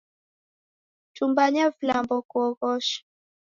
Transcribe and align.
Tumbanya 1.15 1.65
vilambo 1.77 2.15
kuoghoshe. 2.29 2.97